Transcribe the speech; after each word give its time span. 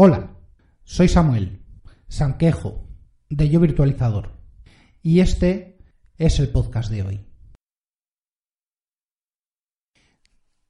Hola, 0.00 0.30
soy 0.84 1.08
Samuel, 1.08 1.60
Sanquejo, 2.06 2.88
de 3.30 3.48
Yo 3.48 3.58
Virtualizador, 3.58 4.38
y 5.02 5.18
este 5.18 5.76
es 6.18 6.38
el 6.38 6.50
podcast 6.50 6.88
de 6.88 7.02
hoy. 7.02 7.26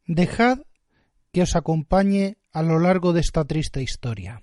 Dejad 0.06 0.60
que 1.30 1.42
os 1.42 1.56
acompañe 1.56 2.38
a 2.52 2.62
lo 2.62 2.78
largo 2.78 3.12
de 3.12 3.20
esta 3.20 3.44
triste 3.44 3.82
historia. 3.82 4.42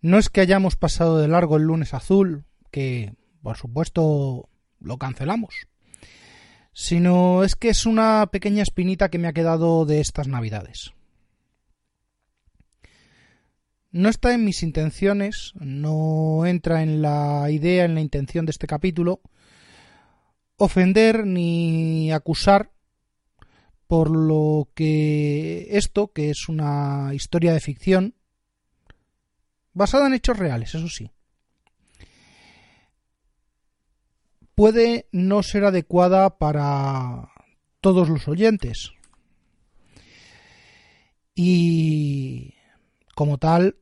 No 0.00 0.18
es 0.18 0.28
que 0.28 0.40
hayamos 0.40 0.76
pasado 0.76 1.18
de 1.18 1.26
largo 1.26 1.56
el 1.56 1.64
lunes 1.64 1.94
azul, 1.94 2.44
que 2.70 3.12
por 3.42 3.56
supuesto 3.56 4.50
lo 4.78 4.98
cancelamos, 4.98 5.66
sino 6.72 7.42
es 7.42 7.56
que 7.56 7.70
es 7.70 7.86
una 7.86 8.24
pequeña 8.28 8.62
espinita 8.62 9.08
que 9.08 9.18
me 9.18 9.26
ha 9.26 9.32
quedado 9.32 9.84
de 9.84 9.98
estas 9.98 10.28
navidades. 10.28 10.94
No 13.94 14.08
está 14.08 14.34
en 14.34 14.44
mis 14.44 14.64
intenciones, 14.64 15.52
no 15.54 16.46
entra 16.46 16.82
en 16.82 17.00
la 17.00 17.48
idea, 17.48 17.84
en 17.84 17.94
la 17.94 18.00
intención 18.00 18.44
de 18.44 18.50
este 18.50 18.66
capítulo, 18.66 19.20
ofender 20.56 21.24
ni 21.24 22.10
acusar 22.10 22.72
por 23.86 24.10
lo 24.10 24.68
que 24.74 25.68
esto, 25.70 26.12
que 26.12 26.30
es 26.30 26.48
una 26.48 27.10
historia 27.14 27.52
de 27.52 27.60
ficción, 27.60 28.16
basada 29.74 30.08
en 30.08 30.14
hechos 30.14 30.40
reales, 30.40 30.74
eso 30.74 30.88
sí, 30.88 31.12
puede 34.56 35.06
no 35.12 35.44
ser 35.44 35.66
adecuada 35.66 36.36
para 36.38 37.30
todos 37.80 38.08
los 38.08 38.26
oyentes. 38.26 38.90
Y 41.36 42.54
como 43.14 43.38
tal, 43.38 43.76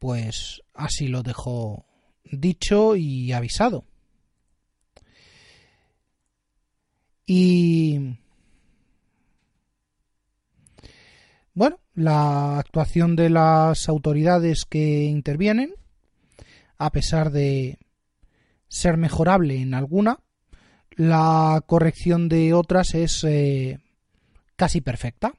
pues 0.00 0.62
así 0.74 1.06
lo 1.06 1.22
dejo 1.22 1.86
dicho 2.24 2.96
y 2.96 3.32
avisado. 3.32 3.84
Y 7.26 8.16
bueno, 11.54 11.78
la 11.94 12.58
actuación 12.58 13.14
de 13.14 13.30
las 13.30 13.88
autoridades 13.88 14.64
que 14.68 15.04
intervienen, 15.04 15.74
a 16.78 16.90
pesar 16.90 17.30
de 17.30 17.78
ser 18.68 18.96
mejorable 18.96 19.60
en 19.60 19.74
alguna, 19.74 20.18
la 20.96 21.62
corrección 21.66 22.28
de 22.28 22.54
otras 22.54 22.94
es 22.94 23.22
eh, 23.24 23.78
casi 24.56 24.80
perfecta. 24.80 25.34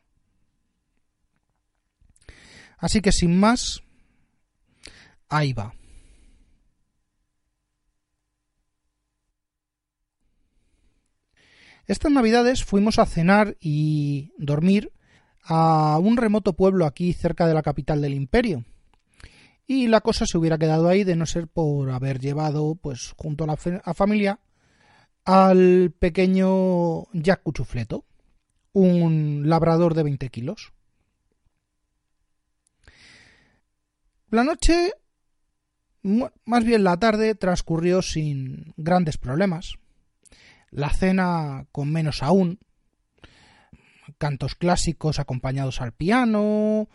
Así 2.77 3.01
que 3.01 3.11
sin 3.11 3.39
más, 3.39 3.81
ahí 5.31 5.53
va. 5.53 5.73
Estas 11.87 12.11
navidades 12.11 12.63
fuimos 12.63 12.99
a 12.99 13.05
cenar 13.05 13.57
y 13.59 14.31
dormir 14.37 14.93
a 15.43 15.97
un 15.99 16.17
remoto 16.17 16.53
pueblo 16.53 16.85
aquí 16.85 17.13
cerca 17.13 17.47
de 17.47 17.53
la 17.53 17.63
capital 17.63 18.01
del 18.01 18.13
imperio. 18.13 18.63
Y 19.65 19.87
la 19.87 20.01
cosa 20.01 20.25
se 20.25 20.37
hubiera 20.37 20.57
quedado 20.57 20.87
ahí 20.87 21.03
de 21.03 21.15
no 21.15 21.25
ser 21.25 21.47
por 21.47 21.89
haber 21.91 22.19
llevado, 22.19 22.75
pues, 22.75 23.13
junto 23.17 23.45
a 23.45 23.47
la 23.47 23.93
familia, 23.93 24.39
al 25.25 25.93
pequeño 25.97 27.03
Jack 27.13 27.41
Cuchufleto, 27.43 28.05
un 28.73 29.43
labrador 29.45 29.93
de 29.93 30.03
20 30.03 30.29
kilos. 30.29 30.73
La 34.29 34.43
noche, 34.43 34.93
más 36.03 36.63
bien 36.63 36.83
la 36.83 36.97
tarde, 36.97 37.35
transcurrió 37.35 38.01
sin 38.01 38.73
grandes 38.77 39.17
problemas. 39.17 39.75
La 40.69 40.89
cena 40.89 41.67
con 41.71 41.91
menos 41.91 42.23
aún, 42.23 42.59
cantos 44.17 44.55
clásicos 44.55 45.19
acompañados 45.19 45.81
al 45.81 45.91
piano, 45.91 46.87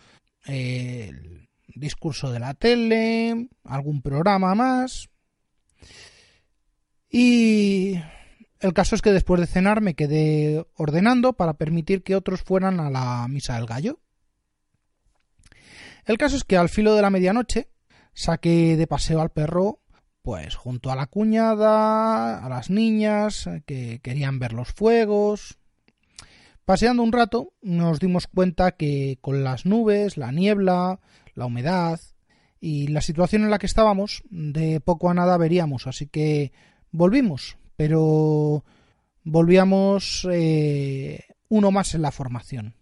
el 0.44 1.48
discurso 1.66 2.30
de 2.32 2.40
la 2.40 2.54
tele, 2.54 3.48
algún 3.64 4.02
programa 4.02 4.54
más. 4.54 5.08
Y 7.10 8.00
el 8.60 8.72
caso 8.72 8.94
es 8.94 9.02
que 9.02 9.12
después 9.12 9.40
de 9.40 9.46
cenar 9.46 9.80
me 9.80 9.94
quedé 9.94 10.66
ordenando 10.74 11.34
para 11.34 11.54
permitir 11.54 12.02
que 12.02 12.16
otros 12.16 12.42
fueran 12.42 12.80
a 12.80 12.90
la 12.90 13.26
misa 13.28 13.56
del 13.56 13.66
gallo. 13.66 14.00
El 16.04 16.18
caso 16.18 16.36
es 16.36 16.44
que 16.44 16.56
al 16.56 16.68
filo 16.68 16.94
de 16.94 17.02
la 17.02 17.10
medianoche 17.10 17.68
saqué 18.16 18.76
de 18.76 18.88
paseo 18.88 19.20
al 19.20 19.30
perro, 19.30 19.78
pues 20.22 20.56
junto 20.56 20.90
a 20.90 20.96
la 20.96 21.06
cuñada, 21.06 22.44
a 22.44 22.48
las 22.48 22.68
niñas 22.68 23.48
que 23.64 24.00
querían 24.02 24.40
ver 24.40 24.52
los 24.52 24.72
fuegos, 24.72 25.56
Paseando 26.66 27.04
un 27.04 27.12
rato 27.12 27.52
nos 27.62 28.00
dimos 28.00 28.26
cuenta 28.26 28.72
que 28.72 29.18
con 29.20 29.44
las 29.44 29.66
nubes, 29.66 30.16
la 30.16 30.32
niebla, 30.32 30.98
la 31.34 31.46
humedad 31.46 32.00
y 32.60 32.88
la 32.88 33.02
situación 33.02 33.44
en 33.44 33.50
la 33.50 33.60
que 33.60 33.66
estábamos, 33.66 34.24
de 34.30 34.80
poco 34.80 35.08
a 35.08 35.14
nada 35.14 35.36
veríamos, 35.36 35.86
así 35.86 36.08
que 36.08 36.50
volvimos, 36.90 37.56
pero 37.76 38.64
volvíamos 39.22 40.26
eh, 40.28 41.20
uno 41.48 41.70
más 41.70 41.94
en 41.94 42.02
la 42.02 42.10
formación. 42.10 42.74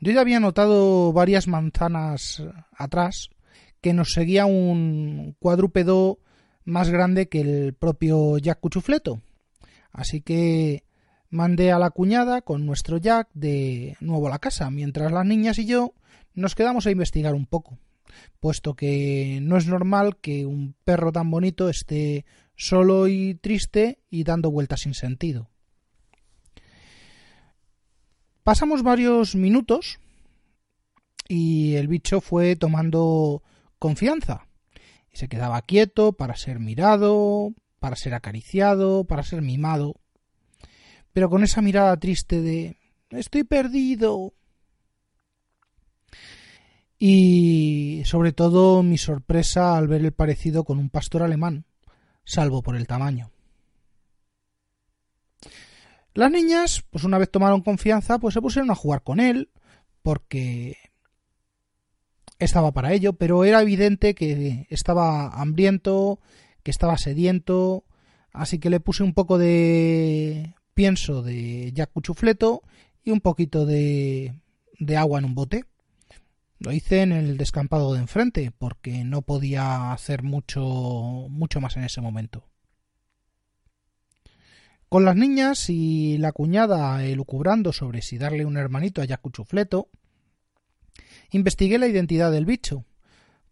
Yo 0.00 0.12
ya 0.12 0.22
había 0.22 0.40
notado 0.40 1.12
varias 1.12 1.46
manzanas 1.46 2.42
atrás 2.72 3.28
que 3.82 3.92
nos 3.92 4.12
seguía 4.12 4.46
un 4.46 5.36
cuadrúpedo 5.38 6.18
más 6.64 6.88
grande 6.88 7.28
que 7.28 7.42
el 7.42 7.74
propio 7.74 8.38
Jack 8.38 8.60
Cuchufleto. 8.60 9.20
Así 9.92 10.22
que 10.22 10.84
mandé 11.28 11.70
a 11.70 11.78
la 11.78 11.90
cuñada 11.90 12.40
con 12.40 12.64
nuestro 12.64 12.96
Jack 12.96 13.28
de 13.34 13.98
nuevo 14.00 14.28
a 14.28 14.30
la 14.30 14.38
casa, 14.38 14.70
mientras 14.70 15.12
las 15.12 15.26
niñas 15.26 15.58
y 15.58 15.66
yo 15.66 15.92
nos 16.34 16.54
quedamos 16.54 16.86
a 16.86 16.90
investigar 16.90 17.34
un 17.34 17.44
poco, 17.44 17.76
puesto 18.40 18.74
que 18.74 19.40
no 19.42 19.58
es 19.58 19.66
normal 19.66 20.16
que 20.16 20.46
un 20.46 20.74
perro 20.84 21.12
tan 21.12 21.30
bonito 21.30 21.68
esté 21.68 22.24
solo 22.56 23.06
y 23.06 23.34
triste 23.34 23.98
y 24.08 24.24
dando 24.24 24.50
vueltas 24.50 24.80
sin 24.80 24.94
sentido. 24.94 25.49
Pasamos 28.50 28.82
varios 28.82 29.36
minutos 29.36 30.00
y 31.28 31.76
el 31.76 31.86
bicho 31.86 32.20
fue 32.20 32.56
tomando 32.56 33.44
confianza 33.78 34.48
y 35.08 35.18
se 35.18 35.28
quedaba 35.28 35.62
quieto 35.62 36.14
para 36.14 36.34
ser 36.34 36.58
mirado, 36.58 37.54
para 37.78 37.94
ser 37.94 38.12
acariciado, 38.12 39.04
para 39.04 39.22
ser 39.22 39.40
mimado 39.40 40.00
pero 41.12 41.30
con 41.30 41.44
esa 41.44 41.62
mirada 41.62 41.96
triste 41.98 42.40
de 42.40 42.76
estoy 43.10 43.44
perdido. 43.44 44.34
Y 46.98 48.02
sobre 48.06 48.32
todo 48.32 48.82
mi 48.82 48.98
sorpresa 48.98 49.76
al 49.78 49.86
ver 49.86 50.04
el 50.04 50.12
parecido 50.12 50.64
con 50.64 50.80
un 50.80 50.90
pastor 50.90 51.22
alemán, 51.22 51.66
salvo 52.24 52.62
por 52.62 52.74
el 52.74 52.88
tamaño. 52.88 53.30
Las 56.14 56.30
niñas, 56.30 56.84
pues 56.90 57.04
una 57.04 57.18
vez 57.18 57.30
tomaron 57.30 57.62
confianza, 57.62 58.18
pues 58.18 58.34
se 58.34 58.40
pusieron 58.40 58.70
a 58.70 58.74
jugar 58.74 59.02
con 59.02 59.20
él, 59.20 59.50
porque 60.02 60.76
estaba 62.38 62.72
para 62.72 62.92
ello, 62.92 63.12
pero 63.12 63.44
era 63.44 63.62
evidente 63.62 64.14
que 64.14 64.66
estaba 64.70 65.28
hambriento, 65.28 66.18
que 66.62 66.70
estaba 66.70 66.98
sediento, 66.98 67.84
así 68.32 68.58
que 68.58 68.70
le 68.70 68.80
puse 68.80 69.02
un 69.02 69.14
poco 69.14 69.38
de 69.38 70.54
pienso 70.74 71.22
de 71.22 71.72
Jack 71.72 71.92
Cuchufleto 71.92 72.62
y 73.04 73.10
un 73.10 73.20
poquito 73.20 73.66
de, 73.66 74.34
de 74.78 74.96
agua 74.96 75.18
en 75.18 75.26
un 75.26 75.34
bote. 75.34 75.64
Lo 76.58 76.72
hice 76.72 77.02
en 77.02 77.12
el 77.12 77.36
descampado 77.36 77.94
de 77.94 78.00
enfrente 78.00 78.52
porque 78.56 79.04
no 79.04 79.22
podía 79.22 79.92
hacer 79.92 80.22
mucho, 80.22 81.26
mucho 81.30 81.60
más 81.60 81.76
en 81.76 81.84
ese 81.84 82.00
momento. 82.00 82.49
Con 84.90 85.04
las 85.04 85.14
niñas 85.14 85.70
y 85.70 86.18
la 86.18 86.32
cuñada 86.32 87.04
elucubrando 87.04 87.72
sobre 87.72 88.02
si 88.02 88.18
darle 88.18 88.44
un 88.44 88.56
hermanito 88.56 89.00
a 89.00 89.04
Jack 89.04 89.20
Cuchufleto, 89.20 89.88
investigué 91.30 91.78
la 91.78 91.86
identidad 91.86 92.32
del 92.32 92.44
bicho. 92.44 92.84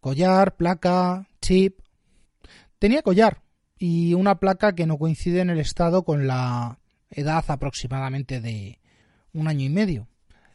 Collar, 0.01 0.57
placa, 0.57 1.29
chip. 1.41 1.79
Tenía 2.81 3.03
collar 3.03 3.43
y 3.79 4.15
una 4.15 4.41
placa 4.41 4.75
que 4.75 4.87
no 4.87 4.99
coincide 4.99 5.39
en 5.39 5.51
el 5.51 5.61
estado 5.61 6.03
con 6.03 6.27
la 6.27 6.81
edad 7.09 7.45
aproximadamente 7.47 8.41
de 8.41 8.81
un 9.33 9.47
año 9.47 9.65
y 9.65 9.71
medio. 9.71 10.09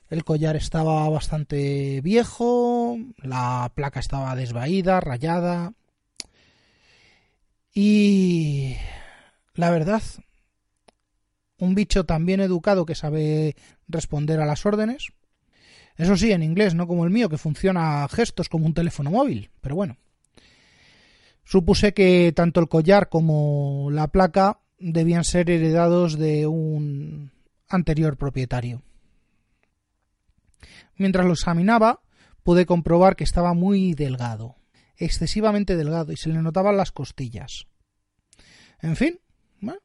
El 0.09 0.25
collar 0.25 0.57
estaba 0.57 1.07
bastante 1.07 2.01
viejo, 2.01 2.97
la 3.19 3.71
placa 3.73 4.01
estaba 4.01 4.35
desvaída, 4.35 4.99
rayada. 4.99 5.75
Y 7.73 8.75
la 9.53 9.69
verdad, 9.69 10.01
un 11.63 11.75
bicho 11.75 12.05
tan 12.05 12.25
bien 12.25 12.39
educado 12.39 12.85
que 12.85 12.95
sabe 12.95 13.55
responder 13.87 14.39
a 14.39 14.45
las 14.45 14.65
órdenes. 14.65 15.13
Eso 15.97 16.17
sí, 16.17 16.31
en 16.31 16.43
inglés, 16.43 16.75
no 16.75 16.87
como 16.87 17.05
el 17.05 17.11
mío, 17.11 17.29
que 17.29 17.37
funciona 17.37 18.03
a 18.03 18.09
gestos 18.09 18.49
como 18.49 18.65
un 18.65 18.73
teléfono 18.73 19.11
móvil, 19.11 19.51
pero 19.61 19.75
bueno. 19.75 19.97
Supuse 21.43 21.93
que 21.93 22.31
tanto 22.35 22.59
el 22.59 22.69
collar 22.69 23.09
como 23.09 23.89
la 23.91 24.07
placa 24.07 24.59
debían 24.79 25.23
ser 25.23 25.49
heredados 25.49 26.17
de 26.17 26.47
un 26.47 27.31
anterior 27.69 28.17
propietario. 28.17 28.81
Mientras 30.95 31.25
lo 31.25 31.33
examinaba, 31.33 32.01
pude 32.43 32.65
comprobar 32.65 33.15
que 33.15 33.23
estaba 33.23 33.53
muy 33.53 33.93
delgado, 33.93 34.55
excesivamente 34.97 35.75
delgado, 35.75 36.11
y 36.11 36.17
se 36.17 36.29
le 36.29 36.41
notaban 36.41 36.77
las 36.77 36.91
costillas. 36.91 37.67
En 38.81 38.95
fin, 38.95 39.19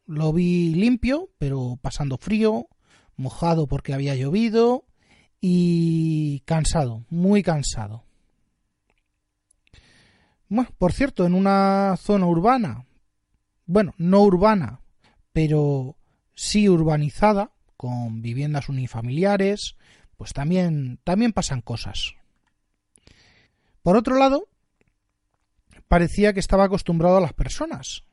lo 0.07 0.33
vi 0.33 0.75
limpio, 0.75 1.31
pero 1.39 1.79
pasando 1.81 2.19
frío, 2.19 2.69
mojado 3.17 3.67
porque 3.67 3.95
había 3.95 4.15
llovido 4.15 4.85
y 5.41 6.41
cansado, 6.41 7.05
muy 7.11 7.43
cansado. 7.43 8.05
Bueno, 10.49 10.71
por 10.79 10.93
cierto, 10.93 11.27
en 11.27 11.35
una 11.35 11.97
zona 11.99 12.27
urbana, 12.27 12.87
bueno, 13.67 13.95
no 13.99 14.23
urbana, 14.23 14.81
pero 15.33 15.97
sí 16.35 16.69
urbanizada, 16.69 17.53
con 17.77 18.23
viviendas 18.23 18.69
unifamiliares, 18.69 19.77
pues 20.17 20.33
también, 20.33 20.99
también 21.05 21.33
pasan 21.33 21.61
cosas. 21.61 22.15
Por 23.83 23.97
otro 23.97 24.17
lado, 24.17 24.49
parecía 25.87 26.33
que 26.33 26.41
estaba 26.41 26.65
acostumbrado 26.65 27.19
a 27.19 27.21
las 27.21 27.35
personas. 27.35 28.05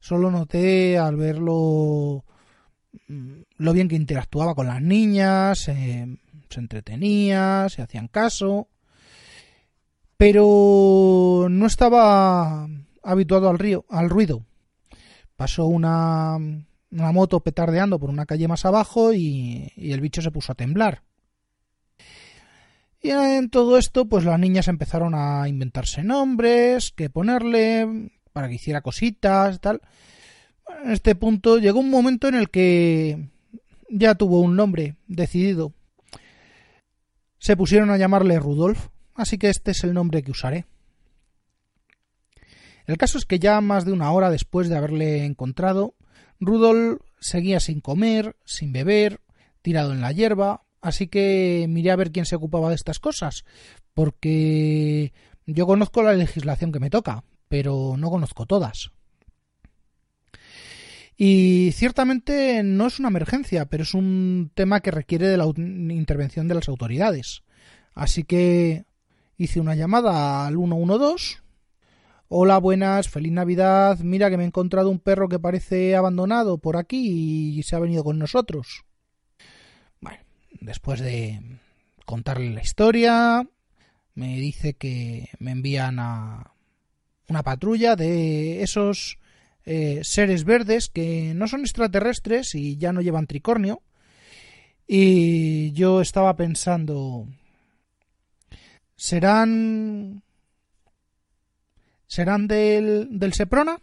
Solo 0.00 0.30
noté 0.30 0.98
al 0.98 1.16
verlo 1.16 2.24
mm, 3.08 3.32
lo 3.56 3.72
bien 3.72 3.88
que 3.88 3.96
interactuaba 3.96 4.54
con 4.54 4.66
las 4.66 4.82
niñas, 4.82 5.60
se 5.60 6.18
entretenía, 6.56 7.66
se 7.68 7.82
hacían 7.82 8.08
caso, 8.08 8.68
pero 10.16 11.46
no 11.50 11.66
estaba 11.66 12.68
habituado 13.02 13.48
al 13.48 13.58
río, 13.58 13.84
al 13.88 14.10
ruido. 14.10 14.44
Pasó 15.36 15.66
una, 15.66 16.36
una 16.36 17.12
moto 17.12 17.40
petardeando 17.40 17.98
por 17.98 18.10
una 18.10 18.26
calle 18.26 18.48
más 18.48 18.64
abajo 18.64 19.12
y, 19.12 19.72
y 19.76 19.92
el 19.92 20.00
bicho 20.00 20.22
se 20.22 20.30
puso 20.30 20.52
a 20.52 20.54
temblar. 20.54 21.02
Y 23.00 23.10
en 23.10 23.50
todo 23.50 23.78
esto, 23.78 24.08
pues 24.08 24.24
las 24.24 24.38
niñas 24.38 24.68
empezaron 24.68 25.14
a 25.16 25.48
inventarse 25.48 26.04
nombres, 26.04 26.92
que 26.92 27.10
ponerle, 27.10 28.12
para 28.32 28.48
que 28.48 28.54
hiciera 28.54 28.80
cositas, 28.80 29.60
tal. 29.60 29.80
En 30.84 30.92
este 30.92 31.14
punto 31.14 31.58
llegó 31.58 31.80
un 31.80 31.90
momento 31.90 32.28
en 32.28 32.34
el 32.34 32.50
que 32.50 33.28
ya 33.88 34.14
tuvo 34.14 34.40
un 34.40 34.56
nombre 34.56 34.96
decidido. 35.06 35.72
Se 37.38 37.56
pusieron 37.56 37.90
a 37.90 37.96
llamarle 37.96 38.38
Rudolf, 38.38 38.88
así 39.14 39.38
que 39.38 39.50
este 39.50 39.72
es 39.72 39.84
el 39.84 39.94
nombre 39.94 40.22
que 40.22 40.30
usaré. 40.30 40.66
El 42.86 42.96
caso 42.96 43.18
es 43.18 43.26
que 43.26 43.38
ya 43.38 43.60
más 43.60 43.84
de 43.84 43.92
una 43.92 44.10
hora 44.12 44.30
después 44.30 44.68
de 44.68 44.76
haberle 44.76 45.24
encontrado, 45.24 45.94
Rudolf 46.40 47.00
seguía 47.20 47.60
sin 47.60 47.80
comer, 47.80 48.36
sin 48.44 48.72
beber, 48.72 49.20
tirado 49.62 49.92
en 49.92 50.00
la 50.00 50.12
hierba, 50.12 50.64
así 50.80 51.06
que 51.06 51.66
miré 51.68 51.92
a 51.92 51.96
ver 51.96 52.10
quién 52.10 52.26
se 52.26 52.34
ocupaba 52.34 52.70
de 52.70 52.74
estas 52.74 52.98
cosas, 52.98 53.44
porque 53.94 55.12
yo 55.46 55.66
conozco 55.66 56.02
la 56.02 56.14
legislación 56.14 56.72
que 56.72 56.80
me 56.80 56.90
toca, 56.90 57.24
pero 57.52 57.96
no 57.98 58.08
conozco 58.08 58.46
todas. 58.46 58.92
Y 61.18 61.72
ciertamente 61.74 62.62
no 62.62 62.86
es 62.86 62.98
una 62.98 63.08
emergencia, 63.08 63.66
pero 63.66 63.82
es 63.82 63.92
un 63.92 64.50
tema 64.54 64.80
que 64.80 64.90
requiere 64.90 65.28
de 65.28 65.36
la 65.36 65.44
intervención 65.44 66.48
de 66.48 66.54
las 66.54 66.70
autoridades. 66.70 67.42
Así 67.92 68.24
que 68.24 68.86
hice 69.36 69.60
una 69.60 69.74
llamada 69.74 70.46
al 70.46 70.54
112. 70.54 71.42
Hola, 72.28 72.56
buenas, 72.56 73.10
feliz 73.10 73.32
Navidad. 73.32 73.98
Mira 73.98 74.30
que 74.30 74.38
me 74.38 74.44
he 74.44 74.46
encontrado 74.46 74.88
un 74.88 74.98
perro 74.98 75.28
que 75.28 75.38
parece 75.38 75.94
abandonado 75.94 76.56
por 76.56 76.78
aquí 76.78 77.58
y 77.58 77.62
se 77.64 77.76
ha 77.76 77.80
venido 77.80 78.02
con 78.02 78.18
nosotros. 78.18 78.86
Bueno, 80.00 80.20
después 80.62 81.00
de 81.00 81.58
contarle 82.06 82.48
la 82.48 82.62
historia, 82.62 83.46
me 84.14 84.38
dice 84.38 84.72
que 84.72 85.28
me 85.38 85.50
envían 85.50 85.98
a 85.98 86.51
una 87.32 87.42
patrulla 87.42 87.96
de 87.96 88.62
esos 88.62 89.18
eh, 89.64 90.00
seres 90.04 90.44
verdes 90.44 90.90
que 90.90 91.32
no 91.34 91.48
son 91.48 91.62
extraterrestres 91.62 92.54
y 92.54 92.76
ya 92.76 92.92
no 92.92 93.00
llevan 93.00 93.26
tricornio. 93.26 93.80
Y 94.86 95.72
yo 95.72 96.02
estaba 96.02 96.36
pensando, 96.36 97.26
¿serán... 98.96 100.22
¿Serán 102.06 102.46
del, 102.46 103.18
del 103.18 103.32
Seprona? 103.32 103.80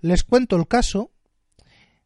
Les 0.00 0.24
cuento 0.24 0.56
el 0.56 0.66
caso, 0.66 1.12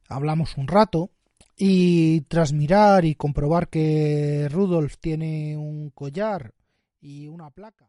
hablamos 0.06 0.58
un 0.58 0.68
rato 0.68 1.10
y 1.56 2.20
tras 2.22 2.52
mirar 2.52 3.06
y 3.06 3.14
comprobar 3.14 3.68
que 3.68 4.48
Rudolf 4.50 4.98
tiene 4.98 5.56
un 5.56 5.88
collar 5.88 6.52
y 7.00 7.28
una 7.28 7.48
placa. 7.48 7.88